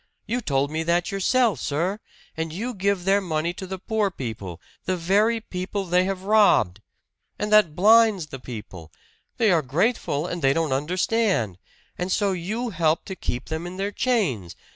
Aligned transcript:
You 0.25 0.41
told 0.41 0.71
me 0.71 0.81
that 0.81 1.11
yourself, 1.11 1.59
sir! 1.61 1.99
And 2.35 2.51
you 2.51 2.73
give 2.73 3.03
their 3.05 3.21
money 3.21 3.53
to 3.53 3.67
the 3.67 3.77
poor 3.77 4.09
people 4.09 4.59
the 4.85 4.97
very 4.97 5.39
people 5.39 5.85
they 5.85 6.05
have 6.05 6.23
robbed! 6.23 6.81
And 7.37 7.53
that 7.53 7.75
blinds 7.75 8.25
the 8.29 8.39
people 8.39 8.91
they 9.37 9.51
are 9.51 9.61
grateful, 9.61 10.25
and 10.25 10.41
they 10.41 10.53
don't 10.53 10.73
understand! 10.73 11.59
And 11.99 12.11
so 12.11 12.31
you 12.31 12.71
help 12.71 13.05
to 13.05 13.15
keep 13.15 13.45
them 13.49 13.67
in 13.67 13.77
their 13.77 13.91
chains! 13.91 14.55